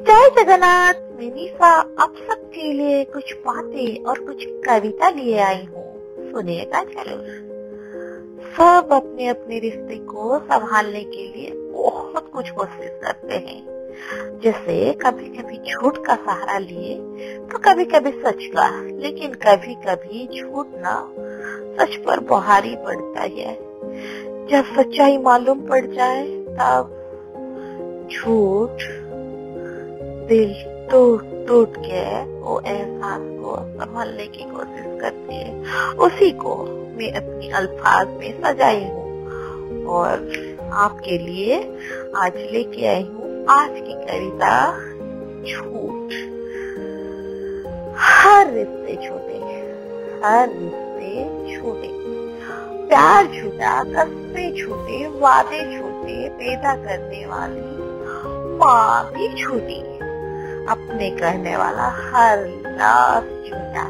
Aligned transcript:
जय 0.00 0.28
जगन्नाथ। 0.30 0.94
निशा 1.22 1.68
आप 2.00 2.14
सबके 2.28 2.72
लिए 2.72 3.02
कुछ 3.04 3.32
बातें 3.46 4.04
और 4.04 4.18
कुछ 4.18 4.44
कविता 4.66 5.08
लिए 5.10 5.38
आई 5.38 5.64
हूँ। 5.64 6.30
सुनिएगा 6.30 6.82
ज़रूर। 6.84 7.26
सब 8.56 8.92
अपने 8.92 9.26
अपने 9.28 9.58
रिश्ते 9.58 9.96
को 10.04 10.38
संभालने 10.38 11.02
के 11.04 11.26
लिए 11.26 11.50
बहुत 11.72 12.30
कुछ 12.32 12.50
कोशिश 12.50 12.90
करते 13.02 13.34
हैं। 13.36 14.38
जैसे 14.40 14.92
कभी 14.94 15.28
कभी 15.28 15.58
झूठ 15.72 15.98
का 16.06 16.14
सहारा 16.16 16.58
लिए 16.58 16.94
तो 17.50 17.58
कभी 17.58 17.84
कभी 17.84 18.10
सच 18.12 18.44
का, 18.46 18.70
लेकिन 18.82 19.34
कभी 19.44 19.74
कभी 19.86 20.26
झूठ 20.38 20.66
ना। 20.76 20.96
सच 21.76 21.96
पर 21.96 22.20
बुहारी 22.20 22.74
पड़ता 22.76 23.20
है। 23.20 23.54
जब 24.46 24.74
सच्चाई 24.76 25.18
मालूम 25.18 25.60
पड़ 25.60 25.84
जाए, 25.86 26.26
तब 26.50 26.96
झूठ 28.12 28.82
दिल 30.30 30.52
टूट 30.90 31.22
टूट 31.46 31.76
के 31.76 32.00
वो 32.40 32.60
एहसास 32.66 33.22
को 33.38 33.54
संभालने 33.78 34.26
की 34.26 34.44
कोशिश 34.50 35.00
करती 35.00 35.34
है। 35.34 35.94
उसी 36.06 36.30
को 36.42 36.54
मैं 36.98 37.10
अपनी 37.12 37.48
अल्फाज 37.50 38.08
में 38.08 38.40
सजाई 38.42 38.84
हूँ। 38.84 39.84
और 39.86 40.12
आपके 40.72 41.18
लिए 41.18 41.58
आज 42.16 42.36
लेके 42.52 42.86
आई 42.86 43.02
हूँ। 43.02 43.46
आज 43.50 43.70
की 43.70 43.94
कविता 44.02 44.54
झूठ। 45.50 46.12
हर 48.00 48.52
रिश्ते 48.52 48.96
छोटे 49.06 49.38
हर 50.26 50.48
रिश्ते 50.48 51.56
छोटे 51.56 51.88
प्यार 52.88 53.26
छूटा 53.26 53.82
कस्बे 53.84 54.50
छूटे 54.60 55.06
वादे 55.20 55.60
छूटे 55.76 56.28
पैदा 56.28 56.74
करने 56.76 57.26
वाली 57.26 57.68
माँ 58.58 59.10
भी 59.12 59.28
छूटी 59.42 59.80
अपने 60.68 61.10
कहने 61.10 61.56
वाला 61.56 61.88
हर 61.88 62.46
लाश 62.78 63.24
झूठा, 63.48 63.84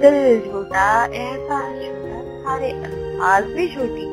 दिल 0.00 0.50
झूठा 0.50 1.04
एहसास 1.04 1.72
झूठा, 1.74 2.20
सारे 2.42 2.70
अल्फाज 2.70 3.44
भी 3.46 3.68
झूठी। 3.68 4.10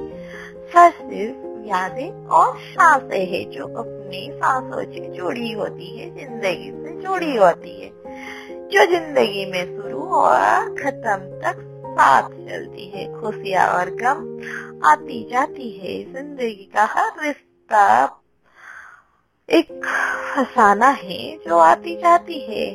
सच 0.73 0.93
सिर्फ़ 0.93 1.67
यादें 1.67 2.27
और 2.27 2.57
साँसें 2.59 3.25
है 3.31 3.43
जो 3.51 3.65
अपनी 3.77 4.29
सांसों 4.33 4.83
से 4.83 5.07
जुड़ी 5.15 5.51
होती 5.51 5.97
है, 5.97 6.09
ज़िंदगी 6.15 6.71
से 6.73 7.01
जुड़ी 7.01 7.35
होती 7.35 7.79
है, 7.81 7.89
जो 8.71 8.85
ज़िंदगी 8.91 9.45
में 9.51 9.65
शुरू 9.65 10.01
और 10.15 10.75
खत्म 10.75 11.17
तक 11.41 11.65
साथ 11.89 12.29
चलती 12.29 12.89
है। 12.89 13.05
खुशियाँ 13.13 13.67
और 13.69 13.89
गम 13.95 14.19
आती 14.87 15.23
जाती 15.31 15.69
है। 15.77 15.97
ज़िंदगी 16.13 16.69
का 16.75 16.83
हर 16.91 17.11
रिश्ता 17.23 18.05
एक 19.51 19.85
फसाना 20.33 20.87
है 20.87 21.37
जो 21.47 21.57
आती 21.57 21.95
जाती 21.95 22.39
है। 22.39 22.65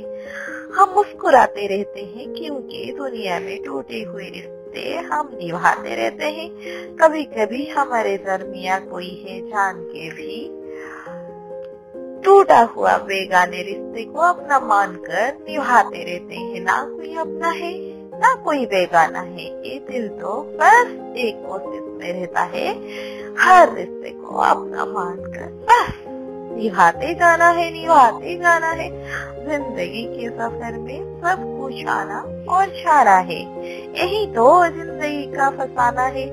हम 0.74 0.92
मुस्कुराते 0.94 1.66
रहते 1.66 2.00
हैं 2.00 2.32
क्योंकि 2.34 2.92
दुनिया 2.98 3.38
में 3.40 3.62
टूटे 3.62 4.02
हुए 4.02 4.24
रिश्ते 4.24 4.96
हम 4.96 5.30
निभाते 5.34 5.94
रहते 5.94 6.24
हैं। 6.24 6.48
कभी 6.96 7.22
कभी 7.24 7.66
हमारे 7.66 8.16
दरमिया 8.18 8.78
कोई 8.78 9.10
है 9.28 9.40
जान 9.40 9.82
के 9.84 10.08
भी 10.10 10.40
टूटा 12.24 12.60
हुआ 12.76 12.96
बेगाने 12.98 13.62
रिश्ते 13.62 14.04
को 14.04 14.20
अपना 14.20 14.58
मानकर 14.60 15.34
निभाते 15.48 16.04
रहते 16.04 16.36
हैं। 16.36 16.60
ना 16.60 16.82
कोई 16.84 17.14
अपना 17.14 17.48
है, 17.48 17.72
ना 18.20 18.34
कोई 18.34 18.66
बेगाना 18.66 19.20
है। 19.20 19.46
ये 19.68 19.78
दिल 19.90 20.08
तो 20.08 20.42
बस 20.60 21.16
एक 21.18 21.42
कोशिश 21.46 21.82
में 21.92 22.12
रहता 22.12 22.40
है। 22.40 22.68
हर 23.38 23.74
रिश्ते 23.74 24.10
को 24.10 24.38
अपना 24.42 24.84
मानकर 24.84 25.52
बस 25.70 26.03
निभाते 26.56 27.14
जाना 27.14 27.48
है 27.48 27.70
निभाते 27.72 28.34
जाना 28.38 28.70
है। 28.70 28.88
ज़िंदगी 29.46 30.02
के 30.04 30.28
सफ़र 30.28 30.78
में 30.78 31.20
सब 31.20 31.42
कुछ 31.60 31.86
आना 31.86 32.18
और 32.48 32.66
जाना 32.68 33.16
है। 33.30 33.40
यही 33.98 34.26
तो 34.26 34.46
ज़िंदगी 34.66 35.24
का 35.32 35.50
फसाना 35.50 36.02
है। 36.16 36.26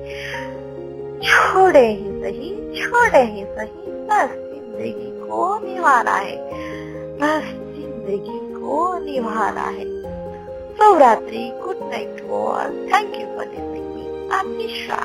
छोड़े 1.22 1.86
ही 1.86 2.10
सही, 2.22 2.50
छोड़े 2.80 3.22
ही 3.22 3.44
सही, 3.44 3.92
बस 4.08 4.30
ज़िंदगी 4.30 5.10
को 5.20 5.58
निभाना 5.66 6.14
है। 6.14 6.36
बस 7.20 7.44
ज़िंदगी 7.76 8.38
को 8.54 8.98
निभाना 9.04 9.66
है। 9.68 9.84
शुभ 10.76 10.98
रात्रि 10.98 11.50
good 11.64 11.76
night 11.82 12.20
thank 12.92 13.14
you 13.14 13.26
for 13.26 13.46
listening 13.46 13.94
me 13.94 14.28
Amisha 14.38 14.96